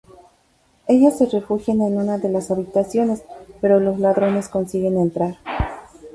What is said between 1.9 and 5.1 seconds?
una de las habitaciones, pero los ladrones consiguen